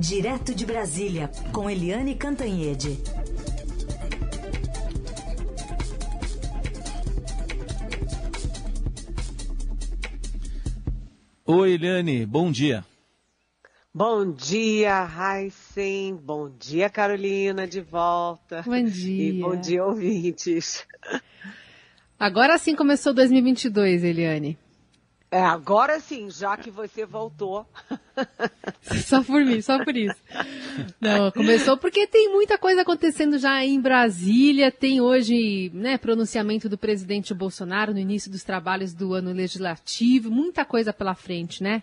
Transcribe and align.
Direto 0.00 0.54
de 0.54 0.64
Brasília, 0.64 1.28
com 1.52 1.68
Eliane 1.68 2.14
Cantanhede. 2.14 3.00
Oi, 11.44 11.72
Eliane, 11.72 12.24
bom 12.24 12.48
dia. 12.52 12.84
Bom 13.92 14.30
dia, 14.30 15.04
Heisen. 15.04 16.14
Bom 16.14 16.48
dia, 16.48 16.88
Carolina, 16.88 17.66
de 17.66 17.80
volta. 17.80 18.62
Bom 18.62 18.84
dia. 18.84 19.30
E 19.30 19.40
bom 19.40 19.56
dia, 19.56 19.84
ouvintes. 19.84 20.86
Agora 22.16 22.56
sim 22.56 22.76
começou 22.76 23.12
2022, 23.12 24.04
Eliane. 24.04 24.56
É, 25.30 25.40
agora 25.40 26.00
sim, 26.00 26.30
já 26.30 26.56
que 26.56 26.70
você 26.70 27.04
voltou. 27.04 27.66
só 29.04 29.22
por 29.22 29.44
mim, 29.44 29.60
só 29.60 29.82
por 29.84 29.94
isso. 29.94 30.16
Não, 30.98 31.30
começou 31.30 31.76
porque 31.76 32.06
tem 32.06 32.32
muita 32.32 32.56
coisa 32.56 32.80
acontecendo 32.80 33.38
já 33.38 33.62
em 33.62 33.78
Brasília. 33.78 34.72
Tem 34.72 35.02
hoje, 35.02 35.70
né, 35.74 35.98
pronunciamento 35.98 36.66
do 36.66 36.78
presidente 36.78 37.34
Bolsonaro 37.34 37.92
no 37.92 37.98
início 37.98 38.30
dos 38.30 38.42
trabalhos 38.42 38.94
do 38.94 39.12
ano 39.12 39.32
legislativo. 39.32 40.30
Muita 40.30 40.64
coisa 40.64 40.94
pela 40.94 41.14
frente, 41.14 41.62
né? 41.62 41.82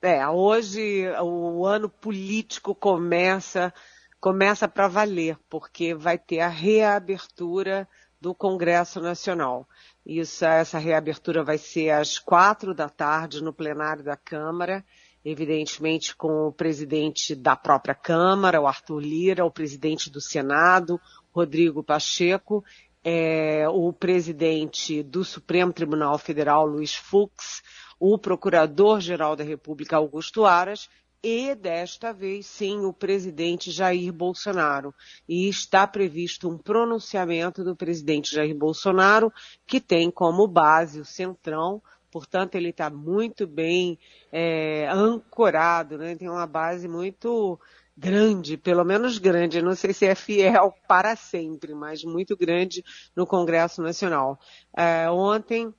É, 0.00 0.26
hoje 0.26 1.04
o 1.20 1.66
ano 1.66 1.88
político 1.88 2.74
começa 2.74 3.72
começa 4.20 4.66
para 4.66 4.88
valer, 4.88 5.36
porque 5.48 5.94
vai 5.94 6.18
ter 6.18 6.40
a 6.40 6.48
reabertura 6.48 7.86
do 8.20 8.34
Congresso 8.34 9.00
Nacional. 9.00 9.66
Isso, 10.08 10.42
essa 10.46 10.78
reabertura 10.78 11.44
vai 11.44 11.58
ser 11.58 11.90
às 11.90 12.18
quatro 12.18 12.72
da 12.72 12.88
tarde 12.88 13.44
no 13.44 13.52
plenário 13.52 14.02
da 14.02 14.16
Câmara, 14.16 14.82
evidentemente 15.22 16.16
com 16.16 16.46
o 16.46 16.52
presidente 16.52 17.34
da 17.34 17.54
própria 17.54 17.94
Câmara, 17.94 18.58
o 18.58 18.66
Arthur 18.66 19.00
Lira, 19.00 19.44
o 19.44 19.50
presidente 19.50 20.08
do 20.08 20.18
Senado, 20.18 20.98
Rodrigo 21.30 21.84
Pacheco, 21.84 22.64
é, 23.04 23.68
o 23.68 23.92
presidente 23.92 25.02
do 25.02 25.22
Supremo 25.22 25.74
Tribunal 25.74 26.16
Federal, 26.16 26.64
Luiz 26.64 26.94
Fux, 26.94 27.62
o 28.00 28.16
Procurador-Geral 28.16 29.36
da 29.36 29.44
República, 29.44 29.98
Augusto 29.98 30.46
Aras, 30.46 30.88
e 31.22 31.54
desta 31.54 32.12
vez 32.12 32.46
sim 32.46 32.84
o 32.84 32.92
presidente 32.92 33.70
Jair 33.70 34.12
Bolsonaro. 34.12 34.94
E 35.28 35.48
está 35.48 35.86
previsto 35.86 36.48
um 36.48 36.56
pronunciamento 36.56 37.64
do 37.64 37.74
presidente 37.74 38.34
Jair 38.34 38.54
Bolsonaro, 38.54 39.32
que 39.66 39.80
tem 39.80 40.10
como 40.10 40.46
base 40.46 41.00
o 41.00 41.04
Centrão, 41.04 41.82
portanto 42.10 42.54
ele 42.54 42.70
está 42.70 42.88
muito 42.88 43.46
bem 43.46 43.98
é, 44.32 44.88
ancorado, 44.90 45.98
né? 45.98 46.14
tem 46.14 46.28
uma 46.28 46.46
base 46.46 46.86
muito 46.86 47.58
grande, 47.96 48.56
pelo 48.56 48.84
menos 48.84 49.18
grande, 49.18 49.60
não 49.60 49.74
sei 49.74 49.92
se 49.92 50.06
é 50.06 50.14
fiel 50.14 50.72
para 50.86 51.16
sempre, 51.16 51.74
mas 51.74 52.04
muito 52.04 52.36
grande 52.36 52.84
no 53.14 53.26
Congresso 53.26 53.82
Nacional. 53.82 54.38
É, 54.76 55.10
ontem 55.10 55.74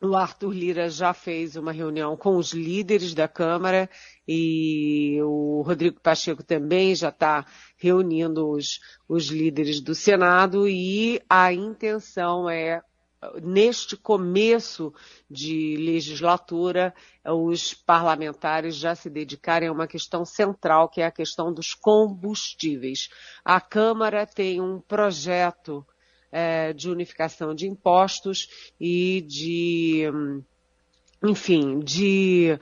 o 0.00 0.14
Arthur 0.14 0.52
Lira 0.52 0.90
já 0.90 1.14
fez 1.14 1.56
uma 1.56 1.72
reunião 1.72 2.16
com 2.16 2.36
os 2.36 2.52
líderes 2.52 3.14
da 3.14 3.26
Câmara 3.26 3.88
e 4.28 5.18
o 5.22 5.62
Rodrigo 5.62 6.00
Pacheco 6.00 6.42
também 6.42 6.94
já 6.94 7.08
está 7.08 7.46
reunindo 7.76 8.48
os, 8.48 8.78
os 9.08 9.26
líderes 9.26 9.80
do 9.80 9.94
Senado 9.94 10.68
e 10.68 11.20
a 11.28 11.52
intenção 11.52 12.48
é 12.48 12.82
neste 13.42 13.96
começo 13.96 14.92
de 15.28 15.76
legislatura, 15.78 16.94
os 17.24 17.74
parlamentares 17.74 18.76
já 18.76 18.94
se 18.94 19.08
dedicarem 19.08 19.68
a 19.68 19.72
uma 19.72 19.86
questão 19.86 20.24
central, 20.24 20.88
que 20.88 21.00
é 21.00 21.06
a 21.06 21.10
questão 21.10 21.52
dos 21.52 21.74
combustíveis. 21.74 23.08
A 23.44 23.60
Câmara 23.60 24.26
tem 24.26 24.60
um 24.60 24.80
projeto 24.80 25.84
é, 26.36 26.74
de 26.74 26.90
unificação 26.90 27.54
de 27.54 27.66
impostos 27.66 28.74
e 28.78 29.22
de 29.22 30.04
enfim, 31.22 31.80
de 31.80 32.58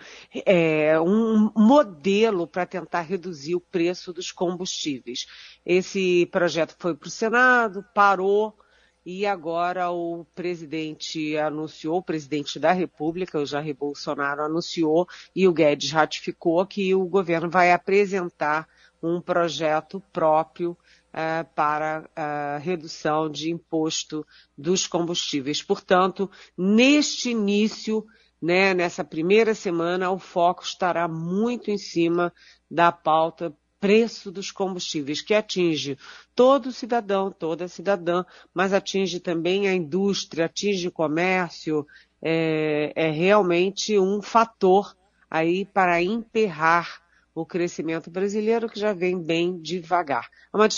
é, 0.47 0.99
um 1.01 1.51
modelo 1.57 2.47
para 2.47 2.65
tentar 2.65 3.01
reduzir 3.01 3.57
o 3.57 3.61
preço 3.61 4.13
dos 4.13 4.31
combustíveis. 4.31 5.27
Esse 5.67 6.25
projeto 6.27 6.77
foi 6.79 6.95
para 6.95 7.09
o 7.09 7.11
Senado, 7.11 7.85
parou, 7.93 8.57
e 9.05 9.27
agora 9.27 9.91
o 9.91 10.25
presidente 10.37 11.37
anunciou, 11.37 11.99
o 11.99 12.03
presidente 12.03 12.61
da 12.61 12.71
República, 12.71 13.41
o 13.41 13.45
Jair 13.45 13.75
Bolsonaro, 13.75 14.45
anunciou 14.45 15.07
e 15.35 15.49
o 15.49 15.53
Guedes 15.53 15.91
ratificou 15.91 16.65
que 16.65 16.95
o 16.95 17.05
governo 17.07 17.51
vai 17.51 17.73
apresentar 17.73 18.69
um 19.07 19.21
projeto 19.21 20.03
próprio 20.13 20.71
uh, 20.73 21.45
para 21.55 22.09
a 22.17 22.59
redução 22.59 23.31
de 23.31 23.51
imposto 23.51 24.27
dos 24.57 24.87
combustíveis. 24.87 25.63
Portanto, 25.63 26.31
neste 26.57 27.31
início, 27.31 28.05
né, 28.41 28.73
nessa 28.73 29.05
primeira 29.05 29.55
semana, 29.55 30.11
o 30.11 30.19
foco 30.19 30.63
estará 30.65 31.07
muito 31.07 31.71
em 31.71 31.79
cima 31.79 32.33
da 32.71 32.91
pauta 32.91 33.55
preço 33.79 34.33
dos 34.33 34.51
combustíveis, 34.51 35.21
que 35.21 35.35
atinge 35.35 35.99
todo 36.35 36.73
cidadão, 36.73 37.31
toda 37.31 37.69
cidadã, 37.69 38.25
mas 38.55 38.73
atinge 38.73 39.21
também 39.21 39.69
a 39.69 39.75
indústria, 39.75 40.47
atinge 40.47 40.89
o 40.89 40.93
comércio, 40.93 41.87
é, 42.23 42.91
é 42.97 43.11
realmente 43.11 43.99
um 43.99 44.23
fator 44.23 44.97
aí 45.31 45.67
para 45.67 46.03
emperrar 46.03 47.04
o 47.35 47.45
crescimento 47.45 48.11
brasileiro 48.11 48.69
que 48.69 48.79
já 48.79 48.93
vem 48.93 49.21
bem 49.21 49.61
devagar. 49.61 50.31
É 50.53 50.57
uma 50.57 50.69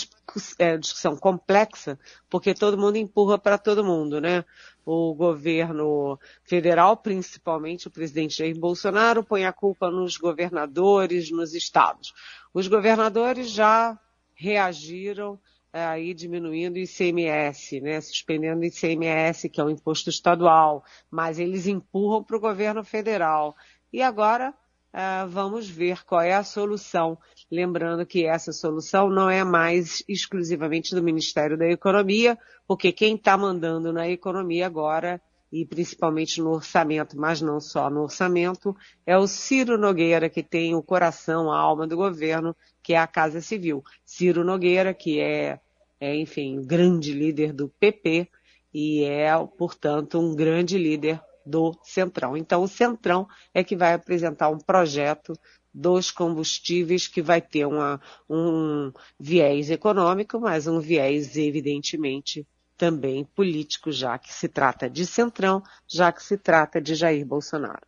é, 0.57 0.77
discussão 0.77 1.15
complexa, 1.15 1.99
porque 2.29 2.53
todo 2.53 2.77
mundo 2.77 2.97
empurra 2.97 3.37
para 3.37 3.57
todo 3.57 3.83
mundo, 3.83 4.19
né? 4.19 4.43
O 4.83 5.13
governo 5.13 6.17
federal, 6.43 6.97
principalmente 6.97 7.87
o 7.87 7.91
presidente 7.91 8.37
Jair 8.37 8.57
Bolsonaro, 8.57 9.23
põe 9.23 9.45
a 9.45 9.53
culpa 9.53 9.91
nos 9.91 10.17
governadores, 10.17 11.29
nos 11.29 11.53
estados. 11.53 12.13
Os 12.53 12.67
governadores 12.67 13.51
já 13.51 13.99
reagiram 14.33 15.39
é, 15.71 15.85
aí 15.85 16.13
diminuindo 16.13 16.75
o 16.75 16.79
ICMS, 16.79 17.81
né, 17.81 18.01
suspendendo 18.01 18.61
o 18.61 18.65
ICMS, 18.65 19.49
que 19.49 19.59
é 19.59 19.63
o 19.63 19.69
imposto 19.69 20.09
estadual, 20.09 20.83
mas 21.11 21.37
eles 21.37 21.67
empurram 21.67 22.23
para 22.23 22.37
o 22.37 22.39
governo 22.39 22.83
federal. 22.83 23.55
E 23.91 24.01
agora 24.01 24.55
uh, 24.93 25.27
vamos 25.27 25.69
ver 25.69 26.03
qual 26.03 26.21
é 26.21 26.33
a 26.33 26.43
solução. 26.43 27.17
Lembrando 27.51 28.05
que 28.05 28.25
essa 28.25 28.51
solução 28.51 29.09
não 29.09 29.29
é 29.29 29.43
mais 29.43 30.03
exclusivamente 30.07 30.93
do 30.93 31.03
Ministério 31.03 31.57
da 31.57 31.67
Economia, 31.67 32.37
porque 32.67 32.91
quem 32.91 33.15
está 33.15 33.37
mandando 33.37 33.93
na 33.93 34.09
economia 34.09 34.65
agora, 34.65 35.21
e 35.51 35.65
principalmente 35.65 36.41
no 36.41 36.51
orçamento, 36.51 37.17
mas 37.17 37.41
não 37.41 37.59
só 37.59 37.89
no 37.89 38.01
orçamento, 38.01 38.75
é 39.05 39.17
o 39.17 39.27
Ciro 39.27 39.77
Nogueira, 39.77 40.29
que 40.29 40.43
tem 40.43 40.75
o 40.75 40.83
coração, 40.83 41.51
a 41.51 41.57
alma 41.57 41.87
do 41.87 41.95
governo, 41.95 42.55
que 42.83 42.93
é 42.93 42.97
a 42.97 43.07
Casa 43.07 43.39
Civil. 43.39 43.83
Ciro 44.05 44.43
Nogueira, 44.43 44.93
que 44.93 45.19
é, 45.19 45.59
é 45.99 46.15
enfim, 46.15 46.61
grande 46.61 47.13
líder 47.13 47.53
do 47.53 47.69
PP, 47.69 48.27
e 48.73 49.05
é, 49.05 49.31
portanto, 49.57 50.19
um 50.19 50.35
grande 50.35 50.77
líder 50.77 51.21
do 51.47 51.73
Centrão. 51.83 52.35
Então, 52.35 52.63
o 52.63 52.67
Centrão 52.67 53.27
é 53.53 53.63
que 53.63 53.75
vai 53.75 53.93
apresentar 53.93 54.49
um 54.49 54.57
projeto 54.57 55.33
dos 55.73 56.11
combustíveis 56.11 57.07
que 57.07 57.21
vai 57.21 57.41
ter 57.41 57.65
uma, 57.65 58.01
um 58.29 58.91
viés 59.19 59.69
econômico, 59.69 60.39
mas 60.39 60.67
um 60.67 60.79
viés, 60.79 61.37
evidentemente, 61.37 62.45
também 62.75 63.23
político, 63.23 63.91
já 63.91 64.17
que 64.17 64.33
se 64.33 64.47
trata 64.47 64.89
de 64.89 65.05
Centrão, 65.05 65.61
já 65.87 66.11
que 66.11 66.21
se 66.21 66.37
trata 66.37 66.81
de 66.81 66.95
Jair 66.95 67.25
Bolsonaro. 67.25 67.85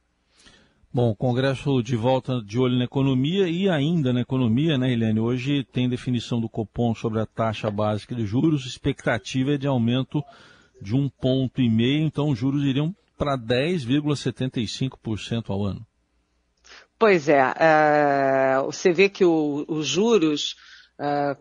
Bom, 0.91 1.13
Congresso 1.13 1.83
de 1.83 1.95
volta 1.95 2.41
de 2.41 2.57
olho 2.57 2.75
na 2.75 2.85
economia 2.85 3.47
e 3.47 3.69
ainda 3.69 4.11
na 4.11 4.21
economia, 4.21 4.75
né, 4.75 4.91
Helene? 4.91 5.19
Hoje 5.19 5.63
tem 5.63 5.87
definição 5.87 6.41
do 6.41 6.49
Copom 6.49 6.95
sobre 6.95 7.19
a 7.19 7.27
taxa 7.27 7.69
básica 7.69 8.15
de 8.15 8.25
juros, 8.25 8.65
expectativa 8.65 9.53
é 9.53 9.57
de 9.57 9.67
aumento 9.67 10.23
de 10.81 10.95
um 10.95 11.07
ponto 11.07 11.61
e 11.61 11.69
meio, 11.69 12.05
então 12.05 12.29
os 12.29 12.39
juros 12.39 12.63
iriam 12.63 12.95
para 13.19 13.37
10,75% 13.37 15.49
ao 15.49 15.65
ano. 15.65 15.85
Pois 16.97 17.27
é, 17.27 17.43
uh, 17.43 18.63
você 18.65 18.93
vê 18.93 19.09
que 19.09 19.25
os 19.25 19.85
juros, 19.85 20.55
uh, 20.97 21.35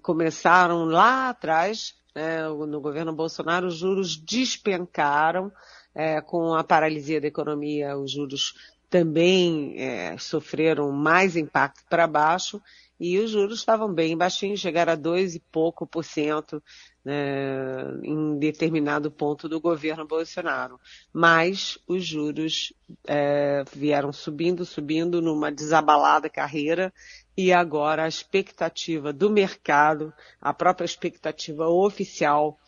começaram 0.00 0.86
lá 0.86 1.28
atrás, 1.28 1.94
né, 2.14 2.48
no 2.48 2.80
governo 2.80 3.12
Bolsonaro, 3.12 3.66
os 3.66 3.76
juros 3.76 4.16
despencaram, 4.16 5.48
uh, 5.48 6.22
com 6.26 6.54
a 6.54 6.64
paralisia 6.64 7.20
da 7.20 7.28
economia, 7.28 7.94
os 7.96 8.10
juros 8.10 8.54
também 8.88 9.76
uh, 9.76 10.18
sofreram 10.18 10.90
mais 10.92 11.36
impacto 11.36 11.84
para 11.88 12.06
baixo, 12.06 12.62
e 13.00 13.18
os 13.18 13.30
juros 13.30 13.58
estavam 13.58 13.92
bem 13.92 14.16
baixinhos, 14.16 14.60
chegaram 14.60 14.92
a 14.92 14.96
dois 14.96 15.34
e 15.34 15.40
pouco 15.40 15.86
por 15.86 16.04
cento 16.04 16.62
né, 17.04 17.82
em 18.02 18.38
determinado 18.38 19.10
ponto 19.10 19.48
do 19.48 19.60
governo 19.60 20.06
Bolsonaro. 20.06 20.78
Mas 21.12 21.78
os 21.86 22.04
juros 22.04 22.72
é, 23.06 23.64
vieram 23.74 24.12
subindo, 24.12 24.64
subindo 24.64 25.20
numa 25.20 25.50
desabalada 25.50 26.28
carreira 26.28 26.92
e 27.36 27.52
agora 27.52 28.04
a 28.04 28.08
expectativa 28.08 29.12
do 29.12 29.30
mercado, 29.30 30.12
a 30.40 30.52
própria 30.54 30.84
expectativa 30.84 31.68
oficial 31.68 32.58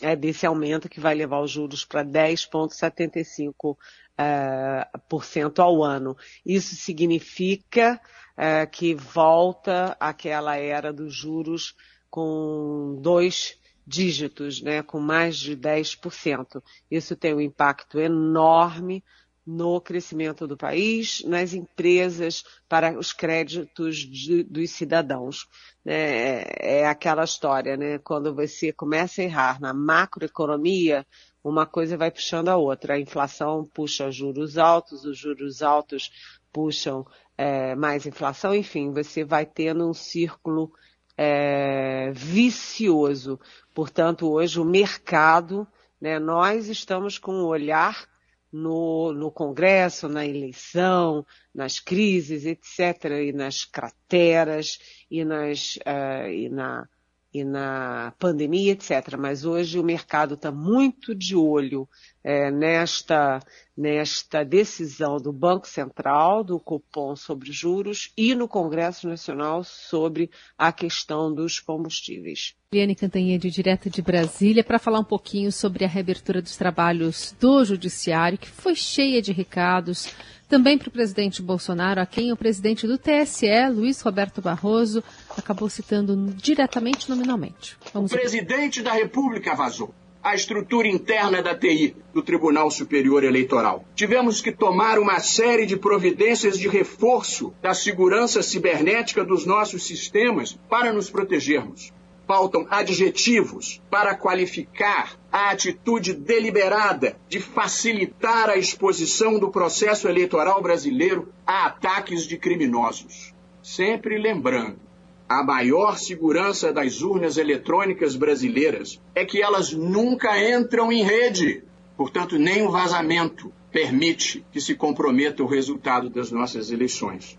é 0.00 0.14
desse 0.14 0.46
aumento 0.46 0.88
que 0.88 1.00
vai 1.00 1.14
levar 1.14 1.40
os 1.40 1.50
juros 1.50 1.84
para 1.84 2.04
10,75% 2.04 3.76
é, 4.16 4.86
por 5.08 5.24
cento 5.24 5.60
ao 5.60 5.82
ano. 5.82 6.16
Isso 6.44 6.74
significa 6.76 8.00
é, 8.36 8.66
que 8.66 8.94
volta 8.94 9.96
aquela 9.98 10.56
era 10.56 10.92
dos 10.92 11.14
juros 11.14 11.74
com 12.10 12.98
dois 13.00 13.57
dígitos, 13.88 14.60
né, 14.60 14.82
com 14.82 15.00
mais 15.00 15.36
de 15.38 15.56
10%. 15.56 16.62
Isso 16.90 17.16
tem 17.16 17.34
um 17.34 17.40
impacto 17.40 17.98
enorme 17.98 19.02
no 19.46 19.80
crescimento 19.80 20.46
do 20.46 20.58
país, 20.58 21.22
nas 21.24 21.54
empresas, 21.54 22.44
para 22.68 22.98
os 22.98 23.14
créditos 23.14 23.96
de, 23.96 24.42
dos 24.42 24.70
cidadãos. 24.72 25.48
É, 25.86 26.80
é, 26.80 26.86
aquela 26.86 27.24
história, 27.24 27.74
né? 27.74 27.98
Quando 27.98 28.34
você 28.34 28.70
começa 28.74 29.22
a 29.22 29.24
errar 29.24 29.58
na 29.58 29.72
macroeconomia, 29.72 31.06
uma 31.42 31.64
coisa 31.64 31.96
vai 31.96 32.10
puxando 32.10 32.50
a 32.50 32.58
outra. 32.58 32.94
A 32.94 33.00
inflação 33.00 33.64
puxa 33.72 34.10
juros 34.10 34.58
altos, 34.58 35.06
os 35.06 35.16
juros 35.16 35.62
altos 35.62 36.10
puxam 36.52 37.06
é, 37.38 37.74
mais 37.74 38.04
inflação, 38.04 38.54
enfim, 38.54 38.92
você 38.92 39.24
vai 39.24 39.46
tendo 39.46 39.88
um 39.88 39.94
círculo 39.94 40.72
é, 41.18 42.12
vicioso. 42.14 43.40
Portanto, 43.74 44.30
hoje 44.30 44.60
o 44.60 44.64
mercado, 44.64 45.66
né, 46.00 46.20
nós 46.20 46.68
estamos 46.68 47.18
com 47.18 47.32
um 47.32 47.44
olhar 47.44 48.06
no, 48.52 49.12
no 49.12 49.30
Congresso, 49.32 50.08
na 50.08 50.24
eleição, 50.24 51.26
nas 51.52 51.80
crises, 51.80 52.46
etc., 52.46 53.04
e 53.26 53.32
nas 53.32 53.64
crateras, 53.64 54.78
e, 55.10 55.24
nas, 55.24 55.76
uh, 55.76 56.30
e, 56.30 56.48
na, 56.48 56.88
e 57.32 57.44
na 57.44 58.12
pandemia, 58.18 58.72
etc. 58.72 59.16
Mas 59.18 59.44
hoje 59.44 59.78
o 59.78 59.84
mercado 59.84 60.34
está 60.34 60.50
muito 60.50 61.14
de 61.14 61.36
olho 61.36 61.88
é, 62.24 62.50
nesta, 62.50 63.40
nesta 63.76 64.44
decisão 64.44 65.18
do 65.18 65.32
Banco 65.32 65.68
Central, 65.68 66.42
do 66.42 66.58
cupom 66.58 67.14
sobre 67.14 67.52
juros, 67.52 68.12
e 68.16 68.34
no 68.34 68.48
Congresso 68.48 69.08
Nacional 69.08 69.62
sobre 69.62 70.30
a 70.56 70.72
questão 70.72 71.32
dos 71.32 71.60
combustíveis. 71.60 72.54
Liane 72.72 72.94
Cantanhede, 72.94 73.50
direto 73.50 73.88
de 73.88 74.02
Brasília, 74.02 74.64
para 74.64 74.78
falar 74.78 75.00
um 75.00 75.04
pouquinho 75.04 75.50
sobre 75.50 75.84
a 75.84 75.88
reabertura 75.88 76.42
dos 76.42 76.56
trabalhos 76.56 77.34
do 77.40 77.64
Judiciário, 77.64 78.36
que 78.36 78.48
foi 78.48 78.74
cheia 78.74 79.22
de 79.22 79.32
recados, 79.32 80.12
também 80.48 80.78
para 80.78 80.88
o 80.88 80.92
presidente 80.92 81.42
Bolsonaro, 81.42 82.00
a 82.00 82.06
quem 82.06 82.32
o 82.32 82.36
presidente 82.36 82.86
do 82.86 82.98
TSE, 82.98 83.68
Luiz 83.70 84.00
Roberto 84.00 84.40
Barroso, 84.40 85.04
acabou 85.40 85.68
citando 85.68 86.16
diretamente 86.36 87.08
nominalmente. 87.08 87.76
Vamos 87.92 88.12
o 88.12 88.14
presidente 88.14 88.82
da 88.82 88.92
República 88.92 89.54
vazou 89.54 89.94
a 90.22 90.34
estrutura 90.34 90.88
interna 90.88 91.42
da 91.42 91.54
TI, 91.54 91.96
do 92.12 92.22
Tribunal 92.22 92.70
Superior 92.70 93.24
Eleitoral. 93.24 93.84
Tivemos 93.94 94.40
que 94.40 94.52
tomar 94.52 94.98
uma 94.98 95.20
série 95.20 95.64
de 95.64 95.76
providências 95.76 96.58
de 96.58 96.68
reforço 96.68 97.54
da 97.62 97.72
segurança 97.72 98.42
cibernética 98.42 99.24
dos 99.24 99.46
nossos 99.46 99.86
sistemas 99.86 100.58
para 100.68 100.92
nos 100.92 101.08
protegermos. 101.08 101.92
Faltam 102.26 102.66
adjetivos 102.68 103.80
para 103.88 104.14
qualificar 104.14 105.16
a 105.32 105.50
atitude 105.50 106.12
deliberada 106.12 107.16
de 107.26 107.40
facilitar 107.40 108.50
a 108.50 108.56
exposição 108.58 109.38
do 109.38 109.50
processo 109.50 110.08
eleitoral 110.08 110.60
brasileiro 110.60 111.32
a 111.46 111.66
ataques 111.66 112.26
de 112.26 112.36
criminosos. 112.36 113.32
Sempre 113.62 114.18
lembrando 114.18 114.87
a 115.28 115.42
maior 115.42 115.98
segurança 115.98 116.72
das 116.72 117.02
urnas 117.02 117.36
eletrônicas 117.36 118.16
brasileiras 118.16 119.00
é 119.14 119.24
que 119.24 119.42
elas 119.42 119.72
nunca 119.72 120.38
entram 120.38 120.90
em 120.90 121.02
rede. 121.02 121.62
Portanto, 121.96 122.38
nem 122.38 122.62
o 122.66 122.70
vazamento 122.70 123.52
permite 123.70 124.44
que 124.50 124.60
se 124.60 124.74
comprometa 124.74 125.42
o 125.42 125.46
resultado 125.46 126.08
das 126.08 126.30
nossas 126.30 126.70
eleições. 126.70 127.38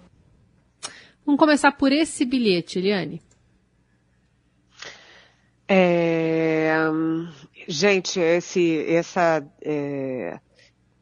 Vamos 1.26 1.40
começar 1.40 1.72
por 1.72 1.92
esse 1.92 2.26
bilhete, 2.26 2.80
Eliane. 2.80 3.22
É, 5.68 6.74
gente, 7.68 8.20
esse, 8.20 8.84
essa, 8.88 9.44
é, 9.62 10.40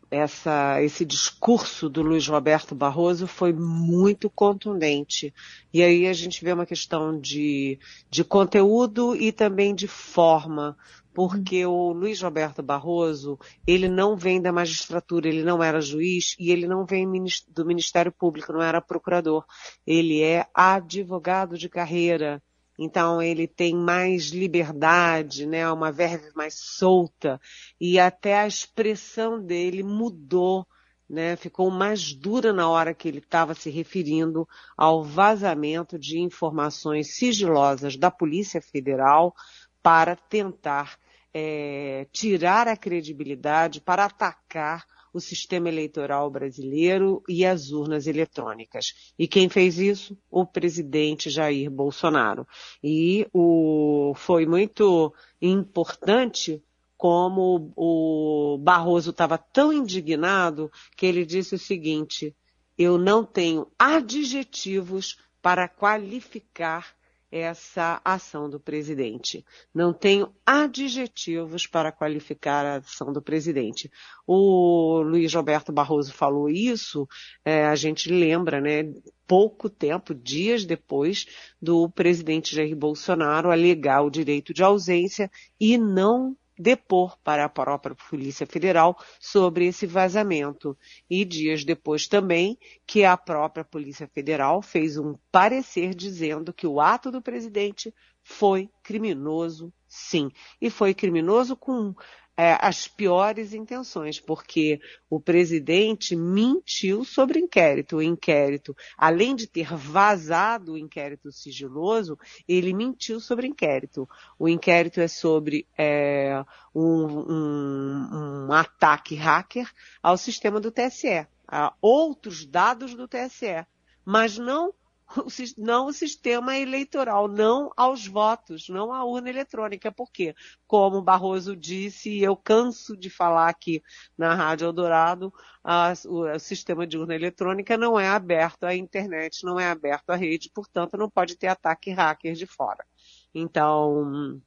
essa, 0.10 0.82
esse 0.82 1.04
discurso 1.04 1.90
do 1.90 2.02
Luiz 2.02 2.28
Roberto 2.28 2.74
Barroso 2.74 3.28
foi 3.28 3.52
muito 3.52 4.30
contundente. 4.30 5.34
E 5.74 5.84
aí 5.84 6.08
a 6.08 6.14
gente 6.14 6.44
vê 6.44 6.54
uma 6.54 6.66
questão 6.66 7.20
de, 7.20 7.80
de 8.10 8.24
conteúdo 8.24 9.16
e 9.16 9.32
também 9.32 9.76
de 9.76 9.88
forma, 9.88 10.78
porque 11.14 11.66
o 11.66 11.92
Luiz 11.92 12.22
Roberto 12.22 12.64
Barroso, 12.64 13.38
ele 13.66 13.90
não 13.90 14.16
vem 14.16 14.42
da 14.42 14.52
magistratura, 14.52 15.28
ele 15.28 15.44
não 15.44 15.62
era 15.62 15.82
juiz 15.82 16.36
e 16.40 16.52
ele 16.52 16.68
não 16.68 16.86
vem 16.86 17.06
do 17.50 17.66
Ministério 17.66 18.12
Público, 18.12 18.54
não 18.54 18.62
era 18.62 18.82
procurador. 18.82 19.44
Ele 19.86 20.22
é 20.22 20.46
advogado 20.54 21.58
de 21.58 21.68
carreira. 21.68 22.42
Então 22.78 23.22
ele 23.22 23.48
tem 23.48 23.76
mais 23.76 24.30
liberdade, 24.30 25.46
né, 25.46 25.70
uma 25.72 25.92
verve 25.92 26.30
mais 26.36 26.54
solta. 26.54 27.42
E 27.82 28.00
até 28.00 28.40
a 28.40 28.48
expressão 28.48 29.42
dele 29.44 29.82
mudou, 29.82 30.66
né, 31.10 31.36
ficou 31.36 31.72
mais 31.72 32.14
dura 32.14 32.54
na 32.54 32.70
hora 32.70 32.94
que 32.94 33.08
ele 33.08 33.20
estava 33.20 33.56
se 33.56 33.70
referindo 33.70 34.48
ao 34.78 35.04
vazamento 35.04 35.98
de 35.98 36.20
informações 36.20 37.16
sigilosas 37.16 37.98
da 37.98 38.12
Polícia 38.12 38.62
Federal 38.62 39.34
para 39.82 40.16
tentar 40.16 41.00
é, 41.34 42.08
tirar 42.12 42.68
a 42.68 42.78
credibilidade, 42.78 43.82
para 43.82 44.06
atacar 44.06 44.86
o 45.18 45.22
sistema 45.22 45.70
eleitoral 45.70 46.30
brasileiro 46.30 47.22
e 47.28 47.46
as 47.46 47.72
urnas 47.72 48.08
eletrônicas. 48.08 49.14
E 49.18 49.28
quem 49.28 49.50
fez 49.50 49.78
isso? 49.78 50.18
O 50.30 50.46
presidente 50.46 51.30
Jair 51.30 51.70
Bolsonaro. 51.70 52.48
E 52.84 53.28
o, 53.34 54.14
foi 54.16 54.46
muito 54.46 55.14
importante 55.42 56.64
como 56.96 57.72
o 57.76 58.58
Barroso 58.60 59.12
estava 59.12 59.38
tão 59.38 59.72
indignado 59.72 60.72
que 60.96 61.06
ele 61.06 61.26
disse 61.26 61.56
o 61.56 61.60
seguinte: 61.60 62.36
eu 62.78 62.98
não 62.98 63.24
tenho 63.24 63.68
adjetivos 63.78 65.18
para 65.42 65.68
qualificar 65.68 66.96
essa 67.32 68.02
ação 68.04 68.50
do 68.50 68.60
presidente. 68.60 69.46
Não 69.74 69.94
tenho 69.94 70.34
adjetivos 70.46 71.68
para 71.68 71.92
qualificar 71.92 72.66
a 72.66 72.76
ação 72.78 73.12
do 73.12 73.22
presidente. 73.22 73.92
O 74.26 75.02
Luiz 75.02 75.34
Roberto 75.34 75.72
Barroso 75.72 76.14
falou 76.14 76.50
isso, 76.50 77.08
é, 77.44 77.66
a 77.66 77.76
gente 77.76 78.10
lembra, 78.10 78.62
né? 78.62 78.94
Pouco 79.28 79.70
tempo, 79.70 80.16
dias 80.16 80.64
depois 80.64 81.26
do 81.62 81.90
presidente 81.90 82.56
Jair 82.56 82.76
Bolsonaro 82.76 83.52
alegar 83.52 84.02
o 84.02 84.10
direito 84.10 84.54
de 84.54 84.64
ausência 84.64 85.30
e 85.60 85.78
não 85.78 86.36
depor 86.58 87.18
para 87.24 87.46
a 87.46 87.50
própria 87.50 87.96
Polícia 88.10 88.46
Federal 88.46 88.98
sobre 89.20 89.68
esse 89.68 89.86
vazamento. 89.86 90.78
E 91.10 91.24
dias 91.24 91.64
depois 91.64 92.08
também 92.08 92.58
que 92.86 93.04
a 93.04 93.16
própria 93.16 93.64
Polícia 93.64 94.08
Federal 94.08 94.62
fez 94.62 94.98
um 94.98 95.16
parecer 95.32 95.94
dizendo 95.94 96.54
que 96.54 96.68
o 96.68 96.80
ato 96.80 97.12
do 97.12 97.22
presidente 97.22 97.94
foi 98.24 98.70
criminoso, 98.84 99.72
sim. 99.88 100.30
E 100.60 100.70
foi 100.70 100.94
criminoso 100.94 101.56
com 101.56 101.96
é, 102.38 102.56
as 102.62 102.88
piores 102.88 103.52
intenções, 103.52 104.20
porque 104.20 104.80
o 105.10 105.20
presidente 105.20 106.16
mentiu 106.16 107.04
sobre 107.04 107.40
o 107.40 107.44
inquérito. 107.44 107.98
O 107.98 108.02
inquérito, 108.02 108.78
além 108.96 109.36
de 109.36 109.48
ter 109.48 109.74
vazado 109.76 110.74
o 110.74 110.78
inquérito 110.78 111.32
sigiloso, 111.32 112.18
ele 112.48 112.76
mentiu 112.76 113.20
sobre 113.20 113.48
o 113.48 113.50
inquérito. 113.50 114.08
O 114.38 114.48
inquérito 114.48 115.02
é 115.02 115.08
sobre 115.08 115.68
é, 115.76 116.44
um, 116.76 116.84
um, 116.84 118.46
um 118.48 118.54
ataque 118.54 119.16
hacker 119.16 119.68
ao 120.02 120.16
sistema 120.16 120.60
do 120.60 120.72
TSE, 120.72 121.26
a 121.48 121.74
outros 121.82 122.46
dados 122.46 122.94
do 122.94 123.08
TSE, 123.08 123.66
mas 124.06 124.38
não 124.38 124.74
não 125.58 125.88
o 125.88 125.94
sistema 125.94 126.58
eleitoral, 126.58 127.28
não 127.28 127.72
aos 127.76 128.06
votos, 128.06 128.68
não 128.70 128.94
à 128.94 129.04
urna 129.04 129.30
eletrônica. 129.30 129.92
Por 129.92 130.12
quê? 130.12 130.36
Como 130.66 131.02
Barroso 131.02 131.56
disse, 131.56 132.10
e 132.10 132.24
eu 132.24 132.36
canso 132.36 132.96
de 132.96 133.10
falar 133.10 133.50
aqui 133.50 133.82
na 134.18 134.36
Rádio 134.36 134.66
Eldorado, 134.66 135.34
a, 135.64 135.94
o, 136.06 136.30
o, 136.30 136.40
sistema 136.40 136.86
de 136.86 136.98
urna 136.98 137.16
eletrônica 137.16 137.78
não 137.78 138.00
é 138.00 138.08
aberto 138.08 138.64
à 138.64 138.76
internet, 138.76 139.44
não 139.44 139.60
é 139.60 139.70
aberto 139.70 140.10
à 140.10 140.16
rede, 140.16 140.52
portanto 140.54 140.98
não 140.98 141.10
pode 141.10 141.38
ter 141.38 141.48
ataque 141.48 141.92
hacker 141.92 142.34
de 142.34 142.46
fora. 142.46 142.86
Então, 143.34 144.42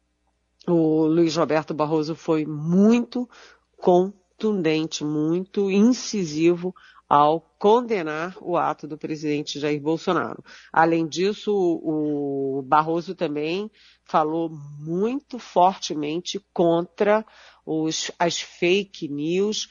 o 0.66 1.06
Luiz 1.06 1.36
Roberto 1.36 1.72
Barroso 1.72 2.14
foi 2.14 2.44
muito 2.44 3.28
contundente, 3.76 5.04
muito 5.04 5.70
incisivo 5.70 6.74
ao 7.10 7.40
condenar 7.58 8.36
o 8.40 8.56
ato 8.56 8.86
do 8.86 8.96
presidente 8.96 9.58
Jair 9.58 9.80
Bolsonaro. 9.80 10.44
Além 10.72 11.08
disso, 11.08 11.52
o 11.52 12.62
Barroso 12.64 13.16
também 13.16 13.68
falou 14.04 14.48
muito 14.78 15.36
fortemente 15.36 16.40
contra 16.54 17.26
os, 17.66 18.12
as 18.16 18.40
fake 18.40 19.08
news, 19.08 19.68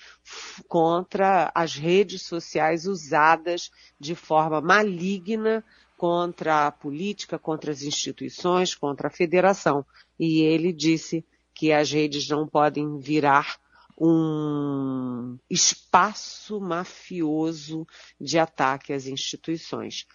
contra 0.67 1.49
as 1.55 1.75
redes 1.75 2.23
sociais 2.23 2.85
usadas 2.85 3.71
de 3.97 4.15
forma 4.15 4.59
maligna 4.59 5.63
contra 5.97 6.67
a 6.67 6.71
política, 6.73 7.39
contra 7.39 7.71
as 7.71 7.83
instituições, 7.83 8.75
contra 8.75 9.07
a 9.07 9.11
federação. 9.11 9.85
E 10.19 10.41
ele 10.41 10.73
disse 10.73 11.25
que 11.53 11.71
as 11.71 11.89
redes 11.89 12.27
não 12.27 12.45
podem 12.45 12.99
virar 12.99 13.57
um 13.99 15.37
espaço 15.49 16.59
mafioso 16.61 17.85
de 18.19 18.39
ataque 18.39 18.93
às 18.93 19.05
instituições, 19.05 20.05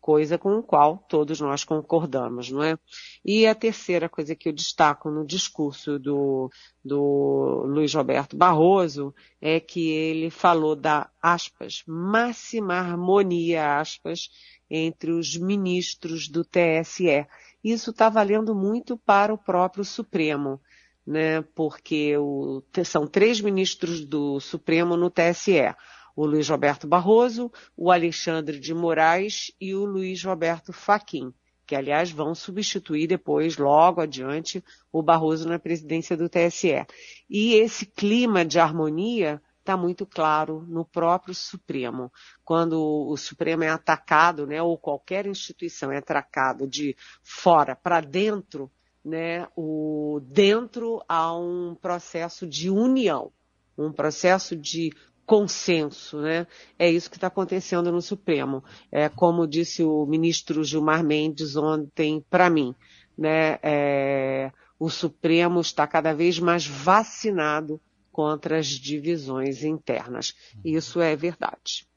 coisa 0.00 0.38
com 0.38 0.58
a 0.58 0.62
qual 0.62 0.98
todos 1.08 1.40
nós 1.40 1.64
concordamos, 1.64 2.50
não 2.50 2.62
é? 2.62 2.78
E 3.24 3.46
a 3.46 3.54
terceira 3.54 4.08
coisa 4.08 4.34
que 4.34 4.48
eu 4.48 4.52
destaco 4.52 5.10
no 5.10 5.26
discurso 5.26 5.98
do, 5.98 6.50
do 6.84 7.64
Luiz 7.66 7.92
Roberto 7.94 8.36
Barroso 8.36 9.14
é 9.40 9.60
que 9.60 9.90
ele 9.90 10.30
falou 10.30 10.74
da, 10.74 11.10
aspas, 11.22 11.82
máxima 11.86 12.74
harmonia, 12.74 13.78
aspas, 13.78 14.30
entre 14.70 15.10
os 15.10 15.36
ministros 15.36 16.28
do 16.28 16.44
TSE. 16.44 17.26
Isso 17.62 17.90
está 17.90 18.08
valendo 18.08 18.54
muito 18.54 18.96
para 18.96 19.32
o 19.32 19.38
próprio 19.38 19.84
Supremo 19.84 20.60
né, 21.08 21.40
porque 21.54 22.18
o, 22.18 22.62
são 22.84 23.06
três 23.06 23.40
ministros 23.40 24.04
do 24.04 24.38
Supremo 24.40 24.94
no 24.94 25.08
TSE. 25.08 25.74
O 26.14 26.26
Luiz 26.26 26.46
Roberto 26.50 26.86
Barroso, 26.86 27.50
o 27.74 27.90
Alexandre 27.90 28.60
de 28.60 28.74
Moraes 28.74 29.50
e 29.58 29.74
o 29.74 29.86
Luiz 29.86 30.22
Roberto 30.22 30.70
Faquim, 30.70 31.32
que 31.66 31.74
aliás 31.74 32.10
vão 32.10 32.34
substituir 32.34 33.06
depois, 33.06 33.56
logo 33.56 34.02
adiante, 34.02 34.62
o 34.92 35.02
Barroso 35.02 35.48
na 35.48 35.58
presidência 35.58 36.14
do 36.14 36.28
TSE. 36.28 36.84
E 37.30 37.54
esse 37.54 37.86
clima 37.86 38.44
de 38.44 38.58
harmonia 38.58 39.40
está 39.60 39.78
muito 39.78 40.04
claro 40.04 40.66
no 40.68 40.84
próprio 40.84 41.34
Supremo. 41.34 42.12
Quando 42.44 42.82
o 42.82 43.16
Supremo 43.16 43.64
é 43.64 43.70
atacado, 43.70 44.46
né, 44.46 44.60
ou 44.60 44.76
qualquer 44.76 45.26
instituição 45.26 45.90
é 45.90 45.98
atacado 45.98 46.66
de 46.66 46.94
fora 47.22 47.74
para 47.74 48.02
dentro, 48.02 48.70
né, 49.08 49.48
o, 49.56 50.20
dentro 50.22 51.02
há 51.08 51.34
um 51.34 51.74
processo 51.74 52.46
de 52.46 52.68
união, 52.68 53.32
um 53.76 53.90
processo 53.90 54.54
de 54.54 54.92
consenso, 55.24 56.20
né? 56.20 56.46
É 56.78 56.90
isso 56.90 57.10
que 57.10 57.16
está 57.16 57.26
acontecendo 57.26 57.92
no 57.92 58.00
Supremo. 58.00 58.64
É 58.90 59.08
como 59.08 59.46
disse 59.46 59.82
o 59.82 60.06
ministro 60.06 60.64
Gilmar 60.64 61.04
Mendes 61.04 61.54
ontem 61.54 62.24
para 62.30 62.48
mim, 62.48 62.74
né? 63.16 63.58
É, 63.62 64.50
o 64.78 64.88
Supremo 64.88 65.60
está 65.60 65.86
cada 65.86 66.14
vez 66.14 66.38
mais 66.38 66.66
vacinado 66.66 67.80
contra 68.12 68.58
as 68.58 68.66
divisões 68.66 69.64
internas. 69.64 70.34
Isso 70.64 71.00
é 71.00 71.14
verdade. 71.16 71.87